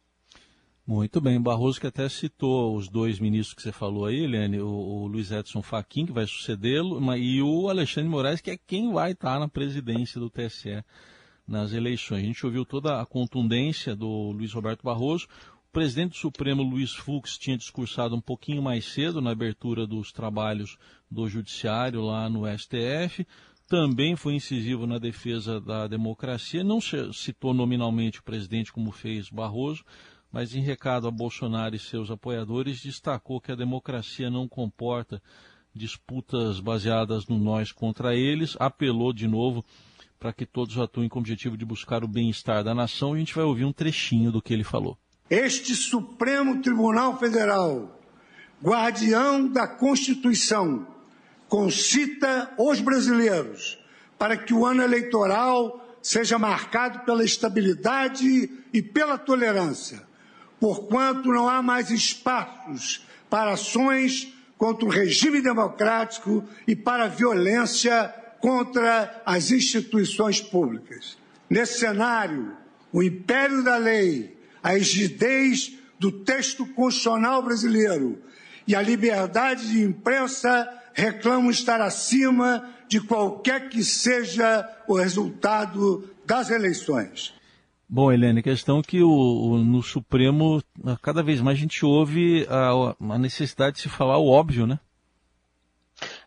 Muito 0.86 1.22
bem, 1.22 1.40
Barroso 1.40 1.80
que 1.80 1.88
até 1.88 2.10
citou 2.10 2.76
os 2.76 2.90
dois 2.90 3.20
ministros 3.20 3.54
que 3.56 3.62
você 3.62 3.72
falou 3.72 4.06
aí, 4.06 4.24
Eliane, 4.24 4.60
o, 4.60 4.68
o 4.68 5.08
Luiz 5.08 5.32
Edson 5.32 5.62
Fachin, 5.62 6.08
que 6.08 6.12
vai 6.12 6.26
sucedê-lo, 6.26 7.00
e 7.16 7.42
o 7.42 7.70
Alexandre 7.70 8.10
Moraes, 8.10 8.42
que 8.42 8.50
é 8.50 8.58
quem 8.58 8.92
vai 8.92 9.12
estar 9.12 9.40
na 9.40 9.48
presidência 9.48 10.20
do 10.20 10.30
TSE 10.30 10.84
nas 11.48 11.72
eleições. 11.72 12.24
A 12.24 12.26
gente 12.26 12.46
ouviu 12.46 12.66
toda 12.66 13.00
a 13.00 13.06
contundência 13.06 13.96
do 13.96 14.32
Luiz 14.32 14.54
Roberto 14.54 14.84
Barroso. 14.84 15.28
O 15.70 15.72
presidente 15.72 16.12
do 16.12 16.18
Supremo, 16.18 16.64
Luiz 16.64 16.94
Fux, 16.94 17.38
tinha 17.38 17.58
discursado 17.58 18.16
um 18.16 18.22
pouquinho 18.22 18.62
mais 18.62 18.86
cedo 18.86 19.22
na 19.22 19.32
abertura 19.32 19.86
dos 19.86 20.12
trabalhos 20.12 20.78
do 21.10 21.30
Judiciário 21.30 22.02
lá 22.02 22.30
no 22.30 22.42
STF. 22.58 23.26
Também 23.68 24.16
foi 24.16 24.34
incisivo 24.34 24.88
na 24.88 24.98
defesa 24.98 25.62
da 25.62 25.88
democracia. 25.88 26.64
Não 26.64 26.80
citou 26.82 27.54
nominalmente 27.54 28.20
o 28.20 28.24
presidente 28.24 28.74
como 28.74 28.92
fez 28.92 29.30
Barroso, 29.30 29.84
mas 30.32 30.56
em 30.56 30.62
recado 30.62 31.08
a 31.08 31.12
Bolsonaro 31.12 31.76
e 31.76 31.80
seus 31.80 32.10
apoiadores, 32.10 32.82
destacou 32.82 33.42
que 33.42 33.52
a 33.52 33.56
democracia 33.56 34.30
não 34.30 34.48
comporta 34.48 35.22
disputas 35.74 36.60
baseadas 36.60 37.28
no 37.28 37.38
nós 37.38 37.72
contra 37.72 38.16
eles, 38.16 38.56
apelou 38.60 39.12
de 39.12 39.28
novo 39.28 39.64
para 40.20 40.32
que 40.32 40.46
todos 40.46 40.78
atuem 40.78 41.10
com 41.10 41.20
o 41.20 41.22
objetivo 41.22 41.58
de 41.58 41.66
buscar 41.66 42.04
o 42.04 42.08
bem-estar 42.08 42.64
da 42.64 42.76
nação. 42.76 43.14
E 43.14 43.16
a 43.16 43.20
gente 43.20 43.34
vai 43.34 43.44
ouvir 43.44 43.66
um 43.66 43.74
trechinho 43.74 44.32
do 44.32 44.42
que 44.42 44.54
ele 44.54 44.64
falou. 44.64 44.98
Este 45.30 45.76
Supremo 45.76 46.62
Tribunal 46.62 47.18
Federal, 47.18 48.00
guardião 48.62 49.48
da 49.48 49.68
Constituição, 49.68 50.86
concita 51.50 52.54
os 52.58 52.80
brasileiros 52.80 53.80
para 54.18 54.38
que 54.38 54.54
o 54.54 54.66
ano 54.66 54.84
eleitoral 54.84 55.98
seja 56.02 56.38
marcado 56.38 57.00
pela 57.00 57.24
estabilidade 57.24 58.50
e 58.72 58.82
pela 58.82 59.18
tolerância 59.18 60.11
porquanto 60.62 61.30
não 61.30 61.50
há 61.50 61.60
mais 61.60 61.90
espaços 61.90 63.04
para 63.28 63.54
ações 63.54 64.32
contra 64.60 64.86
o 64.86 64.90
regime 64.90 65.42
democrático 65.42 66.44
e 66.68 66.76
para 66.76 67.08
violência 67.08 68.14
contra 68.40 69.24
as 69.26 69.50
instituições 69.50 70.40
públicas. 70.40 71.18
Nesse 71.50 71.80
cenário, 71.80 72.56
o 72.94 73.02
império 73.02 73.64
da 73.64 73.76
lei, 73.78 74.38
a 74.62 74.74
rigidez 74.74 75.74
do 75.98 76.12
texto 76.12 76.64
constitucional 76.68 77.42
brasileiro 77.42 78.22
e 78.68 78.76
a 78.76 78.84
liberdade 78.84 79.68
de 79.68 79.82
imprensa 79.82 80.70
reclamam 80.94 81.50
estar 81.50 81.82
acima 81.82 82.70
de 82.88 83.02
qualquer 83.02 83.68
que 83.68 83.84
seja 83.84 84.70
o 84.88 84.94
resultado 84.94 86.08
das 86.24 86.52
eleições. 86.52 87.34
Bom, 87.94 88.10
Helene, 88.10 88.40
a 88.40 88.44
questão 88.44 88.80
é 88.80 88.82
que 88.82 89.04
o, 89.04 89.10
o, 89.10 89.58
no 89.58 89.84
Supremo, 89.84 90.64
cada 91.02 91.22
vez 91.22 91.42
mais 91.42 91.58
a 91.58 91.60
gente 91.60 91.86
ouve 91.86 92.48
a, 92.50 92.96
a 93.14 93.18
necessidade 93.18 93.76
de 93.76 93.82
se 93.82 93.90
falar 93.90 94.18
o 94.18 94.30
óbvio, 94.30 94.66
né? 94.66 94.80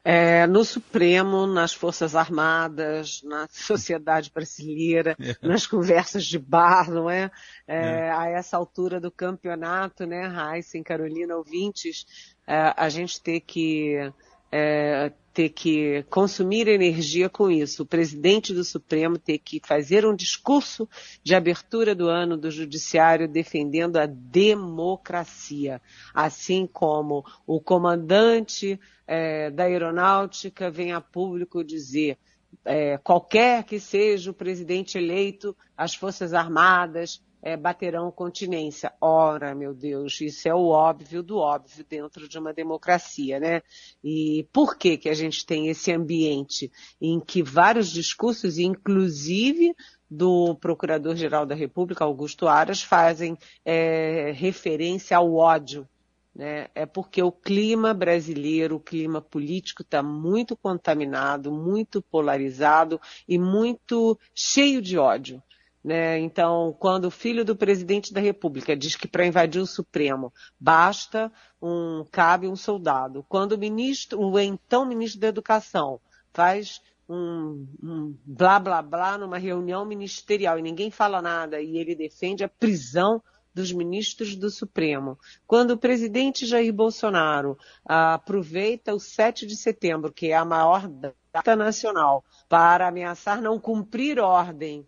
É, 0.04 0.46
no 0.46 0.62
Supremo, 0.62 1.46
nas 1.46 1.72
Forças 1.72 2.14
Armadas, 2.14 3.22
na 3.22 3.48
sociedade 3.50 4.30
brasileira, 4.30 5.16
é. 5.18 5.34
nas 5.40 5.66
conversas 5.66 6.26
de 6.26 6.38
bar, 6.38 6.90
não 6.90 7.08
é? 7.08 7.30
é? 7.66 7.78
é. 7.78 8.10
A 8.10 8.28
essa 8.28 8.58
altura 8.58 9.00
do 9.00 9.10
campeonato, 9.10 10.04
né, 10.04 10.26
Raíssa 10.26 10.76
e 10.76 10.84
Carolina 10.84 11.34
ouvintes, 11.34 12.04
é, 12.46 12.74
a 12.76 12.90
gente 12.90 13.22
ter 13.22 13.40
que 13.40 14.12
é, 14.56 15.12
ter 15.32 15.48
que 15.48 16.04
consumir 16.08 16.68
energia 16.68 17.28
com 17.28 17.50
isso. 17.50 17.82
O 17.82 17.86
presidente 17.86 18.54
do 18.54 18.62
Supremo 18.62 19.18
ter 19.18 19.38
que 19.38 19.60
fazer 19.66 20.06
um 20.06 20.14
discurso 20.14 20.88
de 21.24 21.34
abertura 21.34 21.92
do 21.92 22.08
ano 22.08 22.36
do 22.36 22.52
Judiciário 22.52 23.26
defendendo 23.26 23.96
a 23.96 24.06
democracia, 24.06 25.82
assim 26.14 26.68
como 26.72 27.24
o 27.44 27.60
comandante 27.60 28.78
é, 29.08 29.50
da 29.50 29.64
aeronáutica 29.64 30.70
vem 30.70 30.92
a 30.92 31.00
público 31.00 31.64
dizer 31.64 32.16
é, 32.64 32.96
qualquer 32.98 33.64
que 33.64 33.80
seja 33.80 34.30
o 34.30 34.34
presidente 34.34 34.96
eleito, 34.96 35.56
as 35.76 35.96
Forças 35.96 36.32
Armadas 36.32 37.20
é, 37.44 37.58
baterão 37.58 38.10
continência. 38.10 38.90
Ora, 38.98 39.54
meu 39.54 39.74
Deus, 39.74 40.18
isso 40.22 40.48
é 40.48 40.54
o 40.54 40.68
óbvio 40.68 41.22
do 41.22 41.36
óbvio 41.36 41.84
dentro 41.86 42.26
de 42.26 42.38
uma 42.38 42.54
democracia, 42.54 43.38
né? 43.38 43.60
E 44.02 44.48
por 44.50 44.78
que 44.78 44.96
que 44.96 45.10
a 45.10 45.14
gente 45.14 45.44
tem 45.44 45.68
esse 45.68 45.92
ambiente 45.92 46.72
em 46.98 47.20
que 47.20 47.42
vários 47.42 47.90
discursos, 47.90 48.56
inclusive 48.56 49.74
do 50.10 50.54
Procurador-Geral 50.54 51.44
da 51.44 51.54
República, 51.54 52.02
Augusto 52.02 52.48
Aras, 52.48 52.82
fazem 52.82 53.36
é, 53.62 54.32
referência 54.34 55.14
ao 55.14 55.34
ódio 55.34 55.86
né? 56.34 56.66
É 56.74 56.84
porque 56.84 57.22
o 57.22 57.30
clima 57.30 57.94
brasileiro, 57.94 58.74
o 58.74 58.80
clima 58.80 59.20
político 59.20 59.82
está 59.82 60.02
muito 60.02 60.56
contaminado, 60.56 61.52
muito 61.52 62.02
polarizado 62.02 63.00
e 63.28 63.38
muito 63.38 64.18
cheio 64.34 64.82
de 64.82 64.98
ódio 64.98 65.40
Né? 65.84 66.18
Então, 66.18 66.74
quando 66.78 67.04
o 67.04 67.10
filho 67.10 67.44
do 67.44 67.54
presidente 67.54 68.10
da 68.10 68.20
República 68.20 68.74
diz 68.74 68.96
que 68.96 69.06
para 69.06 69.26
invadir 69.26 69.60
o 69.60 69.66
Supremo 69.66 70.32
basta 70.58 71.30
um 71.60 72.06
cabe 72.10 72.48
um 72.48 72.56
soldado, 72.56 73.22
quando 73.28 73.52
o 73.52 73.58
ministro, 73.58 74.18
o 74.18 74.40
então 74.40 74.86
ministro 74.86 75.20
da 75.20 75.28
Educação 75.28 76.00
faz 76.32 76.80
um, 77.06 77.68
um, 77.82 78.16
blá 78.24 78.58
blá 78.58 78.80
blá 78.80 79.18
numa 79.18 79.36
reunião 79.36 79.84
ministerial 79.84 80.58
e 80.58 80.62
ninguém 80.62 80.90
fala 80.90 81.20
nada 81.20 81.60
e 81.60 81.76
ele 81.76 81.94
defende 81.94 82.42
a 82.42 82.48
prisão 82.48 83.22
dos 83.52 83.70
ministros 83.70 84.34
do 84.34 84.48
Supremo. 84.48 85.18
Quando 85.46 85.72
o 85.72 85.78
presidente 85.78 86.46
Jair 86.46 86.72
Bolsonaro 86.72 87.58
aproveita 87.84 88.94
o 88.94 88.98
7 88.98 89.46
de 89.46 89.54
setembro, 89.54 90.10
que 90.10 90.28
é 90.28 90.34
a 90.34 90.46
maior 90.46 90.88
data 90.88 91.54
nacional, 91.54 92.24
para 92.48 92.88
ameaçar 92.88 93.40
não 93.40 93.60
cumprir 93.60 94.18
ordem 94.18 94.84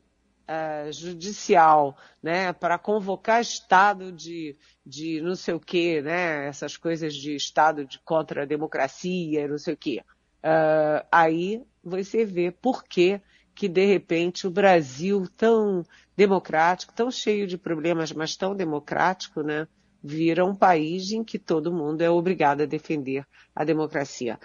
Uh, 0.48 0.92
judicial, 0.92 1.96
né, 2.22 2.52
para 2.52 2.78
convocar 2.78 3.40
estado 3.40 4.12
de, 4.12 4.56
de 4.86 5.20
não 5.20 5.34
sei 5.34 5.54
o 5.54 5.58
quê, 5.58 6.00
né, 6.00 6.46
essas 6.46 6.76
coisas 6.76 7.12
de 7.14 7.34
estado 7.34 7.84
de 7.84 7.98
contra 8.04 8.44
a 8.44 8.46
democracia, 8.46 9.48
não 9.48 9.58
sei 9.58 9.74
o 9.74 9.76
quê. 9.76 10.04
Uh, 10.38 11.04
aí 11.10 11.64
você 11.82 12.24
vê 12.24 12.52
por 12.52 12.84
que 12.84 13.20
que 13.56 13.68
de 13.68 13.86
repente 13.86 14.46
o 14.46 14.50
Brasil 14.50 15.26
tão 15.36 15.82
democrático, 16.16 16.92
tão 16.94 17.10
cheio 17.10 17.46
de 17.46 17.58
problemas, 17.58 18.12
mas 18.12 18.36
tão 18.36 18.54
democrático, 18.54 19.42
né, 19.42 19.66
vira 20.06 20.44
um 20.44 20.54
país 20.54 21.10
em 21.10 21.24
que 21.24 21.38
todo 21.38 21.72
mundo 21.72 22.02
é 22.02 22.10
obrigado 22.10 22.60
a 22.60 22.66
defender 22.66 23.26
a 23.54 23.64
democracia. 23.64 24.38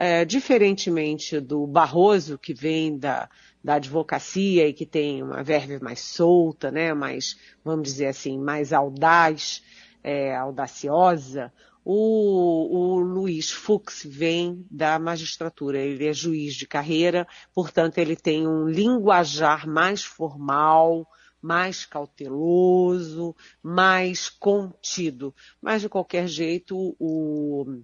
É, 0.00 0.24
diferentemente 0.24 1.40
do 1.40 1.66
Barroso, 1.66 2.38
que 2.38 2.54
vem 2.54 2.96
da, 2.96 3.28
da 3.62 3.74
advocacia 3.74 4.68
e 4.68 4.72
que 4.72 4.86
tem 4.86 5.24
uma 5.24 5.42
verve 5.42 5.80
mais 5.80 5.98
solta, 5.98 6.70
né, 6.70 6.94
mais, 6.94 7.36
vamos 7.64 7.88
dizer 7.88 8.06
assim, 8.06 8.38
mais 8.38 8.72
audaz, 8.72 9.60
é, 10.04 10.36
audaciosa, 10.36 11.52
o, 11.84 12.96
o 12.96 13.00
Luiz 13.00 13.50
Fux 13.50 14.04
vem 14.06 14.64
da 14.70 14.98
magistratura, 15.00 15.78
ele 15.78 16.06
é 16.06 16.12
juiz 16.12 16.54
de 16.54 16.66
carreira, 16.66 17.26
portanto 17.52 17.98
ele 17.98 18.14
tem 18.14 18.46
um 18.46 18.68
linguajar 18.68 19.66
mais 19.66 20.04
formal, 20.04 21.08
mais 21.40 21.86
cauteloso, 21.86 23.34
mais 23.62 24.28
contido. 24.28 25.34
Mas 25.60 25.82
de 25.82 25.88
qualquer 25.88 26.28
jeito, 26.28 26.94
o, 26.98 27.82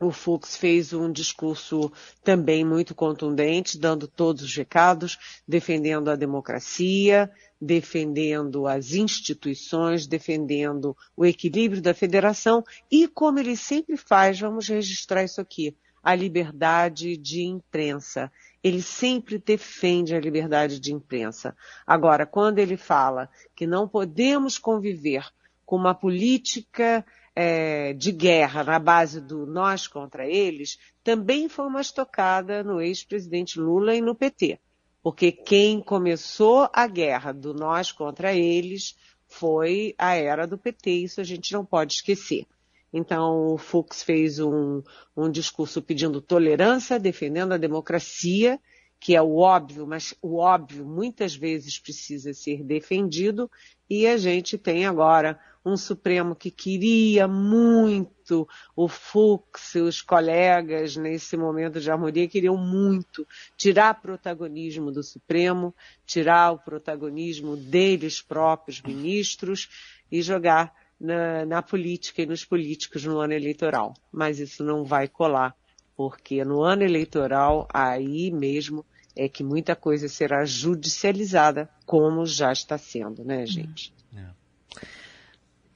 o 0.00 0.12
Fux 0.12 0.56
fez 0.56 0.92
um 0.92 1.10
discurso 1.10 1.90
também 2.22 2.64
muito 2.64 2.94
contundente, 2.94 3.78
dando 3.78 4.06
todos 4.06 4.44
os 4.44 4.56
recados, 4.56 5.18
defendendo 5.46 6.08
a 6.08 6.16
democracia, 6.16 7.30
defendendo 7.60 8.68
as 8.68 8.92
instituições, 8.92 10.06
defendendo 10.06 10.96
o 11.16 11.26
equilíbrio 11.26 11.82
da 11.82 11.92
federação 11.92 12.64
e, 12.90 13.08
como 13.08 13.40
ele 13.40 13.56
sempre 13.56 13.96
faz, 13.96 14.38
vamos 14.38 14.68
registrar 14.68 15.24
isso 15.24 15.40
aqui, 15.40 15.76
a 16.02 16.14
liberdade 16.14 17.16
de 17.16 17.42
imprensa. 17.42 18.30
Ele 18.62 18.82
sempre 18.82 19.38
defende 19.38 20.14
a 20.14 20.20
liberdade 20.20 20.78
de 20.78 20.92
imprensa. 20.92 21.56
Agora, 21.84 22.24
quando 22.24 22.60
ele 22.60 22.76
fala 22.76 23.28
que 23.56 23.66
não 23.66 23.88
podemos 23.88 24.58
conviver 24.58 25.26
com 25.66 25.76
uma 25.76 25.94
política 25.94 27.04
é, 27.40 27.92
de 27.92 28.10
guerra 28.10 28.64
na 28.64 28.80
base 28.80 29.20
do 29.20 29.46
nós 29.46 29.86
contra 29.86 30.26
eles, 30.26 30.76
também 31.04 31.48
foi 31.48 31.66
uma 31.66 31.80
estocada 31.80 32.64
no 32.64 32.80
ex-presidente 32.80 33.60
Lula 33.60 33.94
e 33.94 34.00
no 34.00 34.12
PT. 34.12 34.58
Porque 35.00 35.30
quem 35.30 35.80
começou 35.80 36.68
a 36.72 36.84
guerra 36.88 37.30
do 37.30 37.54
nós 37.54 37.92
contra 37.92 38.34
eles 38.34 38.96
foi 39.28 39.94
a 39.96 40.16
era 40.16 40.48
do 40.48 40.58
PT, 40.58 40.90
isso 40.90 41.20
a 41.20 41.24
gente 41.24 41.52
não 41.52 41.64
pode 41.64 41.92
esquecer. 41.92 42.44
Então, 42.92 43.52
o 43.52 43.56
Fux 43.56 44.02
fez 44.02 44.40
um, 44.40 44.82
um 45.16 45.30
discurso 45.30 45.80
pedindo 45.80 46.20
tolerância, 46.20 46.98
defendendo 46.98 47.52
a 47.52 47.56
democracia, 47.56 48.58
que 49.00 49.14
é 49.14 49.22
o 49.22 49.36
óbvio, 49.36 49.86
mas 49.86 50.14
o 50.20 50.38
óbvio 50.38 50.84
muitas 50.84 51.34
vezes 51.34 51.78
precisa 51.78 52.34
ser 52.34 52.64
defendido, 52.64 53.50
e 53.88 54.06
a 54.06 54.16
gente 54.16 54.58
tem 54.58 54.86
agora 54.86 55.38
um 55.64 55.76
Supremo 55.76 56.34
que 56.34 56.50
queria 56.50 57.28
muito 57.28 58.48
o 58.74 58.88
Fux, 58.88 59.74
os 59.74 60.02
colegas 60.02 60.96
nesse 60.96 61.36
momento 61.36 61.80
de 61.80 61.90
harmonia 61.90 62.28
queriam 62.28 62.56
muito 62.56 63.26
tirar 63.56 64.00
protagonismo 64.00 64.90
do 64.90 65.02
Supremo, 65.02 65.74
tirar 66.06 66.52
o 66.52 66.58
protagonismo 66.58 67.56
deles 67.56 68.20
próprios 68.20 68.80
ministros 68.82 69.68
e 70.10 70.22
jogar 70.22 70.74
na, 70.98 71.44
na 71.44 71.62
política 71.62 72.22
e 72.22 72.26
nos 72.26 72.44
políticos 72.44 73.04
no 73.04 73.18
ano 73.18 73.34
eleitoral. 73.34 73.94
Mas 74.10 74.38
isso 74.38 74.64
não 74.64 74.84
vai 74.84 75.06
colar, 75.06 75.54
porque 75.98 76.44
no 76.44 76.62
ano 76.62 76.84
eleitoral 76.84 77.66
aí 77.74 78.30
mesmo 78.30 78.86
é 79.16 79.28
que 79.28 79.42
muita 79.42 79.74
coisa 79.74 80.06
será 80.08 80.44
judicializada, 80.44 81.68
como 81.84 82.24
já 82.24 82.52
está 82.52 82.78
sendo, 82.78 83.24
né, 83.24 83.44
gente? 83.44 83.92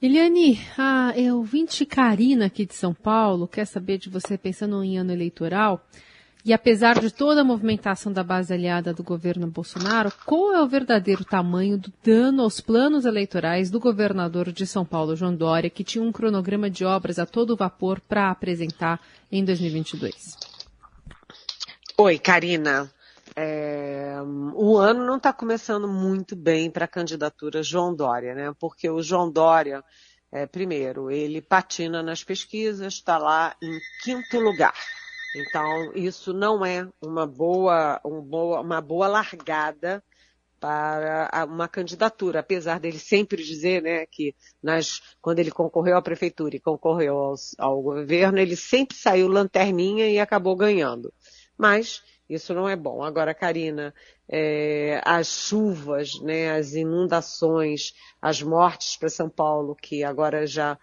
Eliane, 0.01 0.59
a 0.77 1.13
é, 1.13 1.33
ouvinte 1.33 1.85
Karina 1.85 2.45
aqui 2.45 2.65
de 2.65 2.73
São 2.73 2.93
Paulo 2.93 3.49
quer 3.49 3.65
saber 3.65 3.97
de 3.97 4.09
você 4.09 4.37
pensando 4.37 4.81
em 4.81 4.97
ano 4.97 5.11
eleitoral. 5.11 5.85
E 6.45 6.51
apesar 6.51 6.99
de 6.99 7.09
toda 7.09 7.39
a 7.39 7.43
movimentação 7.43 8.11
da 8.11 8.21
base 8.21 8.53
aliada 8.53 8.93
do 8.93 9.01
governo 9.01 9.47
Bolsonaro, 9.47 10.11
qual 10.25 10.53
é 10.53 10.61
o 10.61 10.67
verdadeiro 10.67 11.23
tamanho 11.23 11.77
do 11.77 11.91
dano 12.03 12.43
aos 12.43 12.59
planos 12.59 13.05
eleitorais 13.05 13.71
do 13.71 13.79
governador 13.79 14.51
de 14.51 14.67
São 14.67 14.83
Paulo, 14.83 15.15
João 15.15 15.33
Dória, 15.33 15.69
que 15.69 15.85
tinha 15.85 16.03
um 16.03 16.11
cronograma 16.11 16.69
de 16.69 16.83
obras 16.83 17.17
a 17.17 17.25
todo 17.25 17.55
vapor 17.55 18.01
para 18.01 18.29
apresentar 18.29 18.99
em 19.31 19.45
2022? 19.45 20.37
Oi, 21.97 22.19
Karina. 22.19 22.91
É, 23.37 24.17
o 24.53 24.77
ano 24.77 25.05
não 25.05 25.15
está 25.15 25.31
começando 25.31 25.87
muito 25.87 26.35
bem 26.35 26.69
para 26.69 26.83
a 26.83 26.89
candidatura 26.89 27.63
João 27.63 27.95
Dória, 27.95 28.35
né? 28.35 28.53
Porque 28.59 28.89
o 28.89 29.01
João 29.01 29.31
Dória, 29.31 29.81
é, 30.29 30.45
primeiro, 30.45 31.09
ele 31.09 31.41
patina 31.41 32.03
nas 32.03 32.21
pesquisas, 32.21 32.95
está 32.95 33.17
lá 33.17 33.55
em 33.61 33.79
quinto 34.03 34.39
lugar. 34.41 34.73
Então, 35.35 35.91
isso 35.95 36.31
não 36.31 36.65
é 36.65 36.87
uma 37.01 37.25
boa, 37.25 37.99
um 38.05 38.21
boa, 38.21 38.61
uma 38.61 38.79
boa 38.81 39.07
largada 39.07 40.03
para 40.59 41.45
uma 41.45 41.67
candidatura, 41.67 42.39
apesar 42.39 42.79
dele 42.79 42.97
sempre 42.97 43.43
dizer 43.43 43.81
né, 43.81 44.05
que 44.05 44.33
nas, 44.61 45.01
quando 45.21 45.39
ele 45.39 45.51
concorreu 45.51 45.97
à 45.97 46.01
prefeitura 46.01 46.55
e 46.55 46.59
concorreu 46.59 47.17
ao, 47.17 47.35
ao 47.57 47.81
governo, 47.81 48.37
ele 48.37 48.55
sempre 48.55 48.95
saiu 48.95 49.27
lanterninha 49.27 50.07
e 50.07 50.19
acabou 50.19 50.55
ganhando. 50.55 51.13
Mas 51.57 52.01
isso 52.29 52.53
não 52.53 52.69
é 52.69 52.75
bom. 52.75 53.03
Agora, 53.03 53.33
Karina, 53.33 53.93
é, 54.35 54.99
as 55.05 55.27
chuvas, 55.27 56.19
né, 56.19 56.53
as 56.53 56.73
inundações, 56.73 57.93
as 58.19 58.41
mortes 58.41 58.97
para 58.97 59.07
São 59.07 59.29
Paulo, 59.29 59.75
que 59.75 60.03
agora 60.03 60.47
já, 60.47 60.75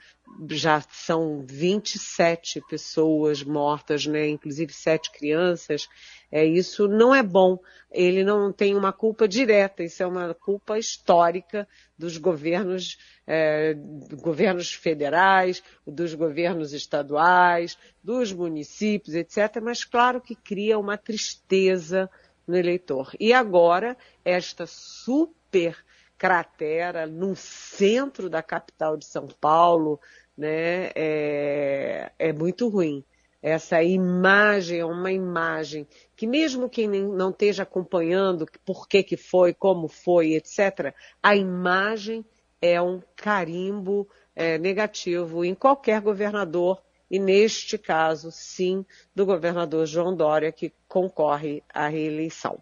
já 0.49 0.81
são 0.89 1.45
27 1.45 2.63
pessoas 2.71 3.43
mortas, 3.43 4.07
né, 4.07 4.29
inclusive 4.29 4.73
sete 4.73 5.11
crianças, 5.11 5.89
é, 6.31 6.45
isso 6.45 6.87
não 6.87 7.13
é 7.13 7.25
bom. 7.25 7.59
Ele 7.91 8.23
não 8.23 8.53
tem 8.53 8.77
uma 8.77 8.93
culpa 8.93 9.27
direta, 9.27 9.83
isso 9.83 10.01
é 10.01 10.07
uma 10.07 10.33
culpa 10.33 10.79
histórica 10.79 11.67
dos 11.99 12.17
governos, 12.19 12.99
é, 13.27 13.75
governos 14.23 14.73
federais, 14.73 15.61
dos 15.85 16.15
governos 16.15 16.73
estaduais, 16.73 17.77
dos 18.01 18.33
municípios, 18.33 19.17
etc. 19.17 19.61
Mas 19.61 19.83
claro 19.85 20.21
que 20.21 20.37
cria 20.37 20.79
uma 20.79 20.97
tristeza 20.97 22.09
no 22.47 22.57
eleitor. 22.57 23.13
E 23.19 23.33
agora, 23.33 23.97
esta 24.25 24.67
super 24.67 25.77
cratera 26.19 27.07
no 27.07 27.35
centro 27.35 28.29
da 28.29 28.43
capital 28.43 28.97
de 28.97 29.07
São 29.07 29.27
Paulo, 29.27 29.99
né, 30.37 30.91
é, 30.95 32.13
é 32.19 32.33
muito 32.33 32.69
ruim. 32.69 33.05
Essa 33.43 33.83
imagem 33.83 34.81
é 34.81 34.85
uma 34.85 35.11
imagem 35.11 35.87
que 36.15 36.27
mesmo 36.27 36.69
quem 36.69 36.87
não 36.87 37.31
esteja 37.31 37.63
acompanhando 37.63 38.47
por 38.67 38.87
que, 38.87 39.03
que 39.03 39.17
foi, 39.17 39.55
como 39.55 39.89
foi, 39.89 40.35
etc., 40.35 40.95
a 41.23 41.35
imagem 41.35 42.23
é 42.61 42.81
um 42.83 43.01
carimbo 43.17 44.07
é, 44.37 44.59
negativo 44.59 45.43
em 45.43 45.55
qualquer 45.55 46.03
governador 46.03 46.83
e 47.11 47.19
neste 47.19 47.77
caso, 47.77 48.31
sim, 48.31 48.85
do 49.15 49.27
governador 49.27 49.85
João 49.87 50.15
Dória, 50.15 50.53
que 50.53 50.73
concorre 50.91 51.63
à 51.73 51.87
reeleição. 51.87 52.59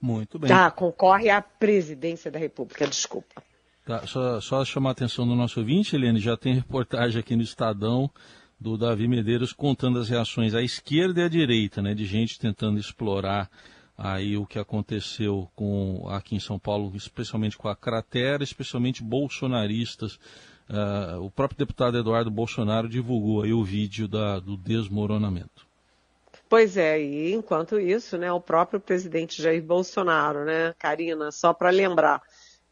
Muito 0.00 0.38
bem. 0.38 0.48
Tá, 0.48 0.70
concorre 0.70 1.28
à 1.28 1.42
presidência 1.42 2.30
da 2.30 2.38
República, 2.38 2.86
desculpa. 2.86 3.42
Tá, 3.84 4.06
só, 4.06 4.40
só 4.40 4.64
chamar 4.64 4.90
a 4.90 4.92
atenção 4.92 5.26
do 5.26 5.34
nosso 5.34 5.58
ouvinte, 5.58 5.96
Helene, 5.96 6.20
já 6.20 6.36
tem 6.36 6.54
reportagem 6.54 7.18
aqui 7.18 7.34
no 7.34 7.42
Estadão 7.42 8.08
do 8.58 8.78
Davi 8.78 9.08
Medeiros 9.08 9.52
contando 9.52 9.98
as 9.98 10.08
reações 10.08 10.54
à 10.54 10.62
esquerda 10.62 11.20
e 11.20 11.24
à 11.24 11.28
direita, 11.28 11.82
né, 11.82 11.94
de 11.94 12.06
gente 12.06 12.38
tentando 12.38 12.78
explorar 12.78 13.50
aí 13.98 14.36
o 14.36 14.46
que 14.46 14.58
aconteceu 14.58 15.50
com 15.56 16.06
aqui 16.08 16.36
em 16.36 16.40
São 16.40 16.58
Paulo, 16.58 16.92
especialmente 16.94 17.58
com 17.58 17.68
a 17.68 17.74
cratera, 17.74 18.44
especialmente 18.44 19.02
bolsonaristas. 19.02 20.14
Uh, 20.70 21.20
o 21.20 21.30
próprio 21.30 21.58
deputado 21.58 21.98
Eduardo 21.98 22.30
Bolsonaro 22.30 22.88
divulgou 22.88 23.42
aí 23.42 23.52
o 23.52 23.64
vídeo 23.64 24.06
da, 24.06 24.38
do 24.38 24.56
desmoronamento. 24.56 25.69
Pois 26.50 26.76
é, 26.76 27.00
e 27.00 27.32
enquanto 27.32 27.78
isso, 27.78 28.18
né, 28.18 28.32
o 28.32 28.40
próprio 28.40 28.80
presidente 28.80 29.40
Jair 29.40 29.62
Bolsonaro, 29.62 30.44
né, 30.44 30.74
Karina, 30.80 31.30
só 31.30 31.54
para 31.54 31.70
lembrar 31.70 32.20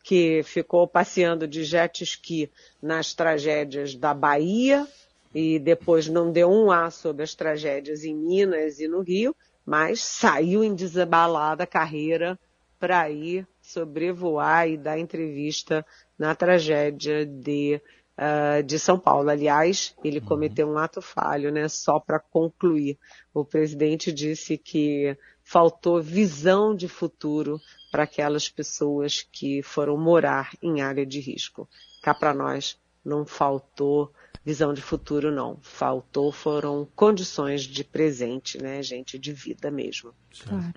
que 0.03 0.43
ficou 0.43 0.89
passeando 0.89 1.47
de 1.47 1.63
jet 1.63 2.03
ski 2.03 2.51
nas 2.83 3.15
tragédias 3.15 3.95
da 3.95 4.13
Bahia 4.13 4.85
e 5.33 5.61
depois 5.61 6.09
não 6.09 6.33
deu 6.33 6.51
um 6.51 6.73
A 6.73 6.91
sobre 6.91 7.23
as 7.23 7.37
tragédias 7.37 8.03
em 8.03 8.17
Minas 8.17 8.81
e 8.81 8.89
no 8.89 9.01
Rio, 9.01 9.33
mas 9.65 10.01
saiu 10.01 10.65
em 10.65 10.75
desabalada 10.75 11.65
carreira 11.65 12.37
para 12.81 13.09
ir 13.09 13.47
sobrevoar 13.63 14.69
e 14.69 14.77
dar 14.77 14.99
entrevista 14.99 15.87
na 16.19 16.35
tragédia 16.35 17.25
de, 17.25 17.81
uh, 18.19 18.63
de 18.63 18.79
São 18.79 18.99
Paulo. 18.99 19.31
Aliás, 19.31 19.95
ele 20.03 20.19
uhum. 20.19 20.25
cometeu 20.25 20.69
um 20.69 20.77
ato 20.77 21.01
falho, 21.01 21.53
né? 21.53 21.69
Só 21.69 22.01
para 22.01 22.19
concluir. 22.19 22.99
O 23.33 23.45
presidente 23.45 24.13
disse 24.13 24.59
que 24.59 25.17
faltou 25.45 26.03
visão 26.03 26.75
de 26.75 26.89
futuro 26.89 27.61
para 27.91 28.03
aquelas 28.03 28.49
pessoas 28.49 29.27
que 29.33 29.63
foram 29.63 29.97
morar 29.97 30.51
em 30.61 30.83
área 30.83 31.07
de 31.07 31.21
risco. 31.21 31.69
Cá 32.03 32.15
para 32.15 32.35
nós 32.35 32.79
não 33.05 33.25
faltou 33.25 34.13
visão 34.45 34.75
de 34.75 34.83
futuro, 34.83 35.31
não. 35.31 35.59
Faltou 35.63 36.33
foram 36.33 36.87
condições 36.95 37.63
de 37.63 37.85
presente, 37.85 38.61
né, 38.61 38.83
gente, 38.83 39.19
de 39.19 39.33
vida 39.33 39.71
mesmo. 39.71 40.13
Claro. 40.43 40.75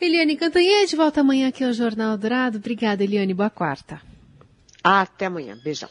Eliane 0.00 0.36
Cantanhete 0.36 0.96
volta 0.96 1.20
amanhã 1.20 1.48
aqui 1.48 1.62
ao 1.62 1.74
Jornal 1.74 2.16
Dourado. 2.16 2.56
Obrigada, 2.56 3.04
Eliane. 3.04 3.34
Boa 3.34 3.50
quarta. 3.50 4.00
Até 4.82 5.26
amanhã. 5.26 5.56
Beijão. 5.62 5.90